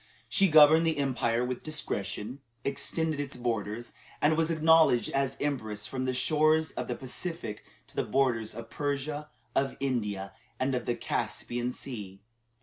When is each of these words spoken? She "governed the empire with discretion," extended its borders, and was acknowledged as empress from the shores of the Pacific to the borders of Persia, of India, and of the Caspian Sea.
She 0.27 0.47
"governed 0.47 0.87
the 0.87 0.97
empire 0.97 1.45
with 1.45 1.61
discretion," 1.61 2.39
extended 2.65 3.19
its 3.19 3.37
borders, 3.37 3.93
and 4.19 4.35
was 4.35 4.49
acknowledged 4.49 5.11
as 5.11 5.37
empress 5.39 5.85
from 5.85 6.05
the 6.05 6.13
shores 6.15 6.71
of 6.71 6.87
the 6.87 6.95
Pacific 6.95 7.63
to 7.85 7.95
the 7.95 8.03
borders 8.03 8.55
of 8.55 8.71
Persia, 8.71 9.29
of 9.55 9.77
India, 9.79 10.33
and 10.59 10.73
of 10.73 10.87
the 10.87 10.95
Caspian 10.95 11.71
Sea. 11.71 12.19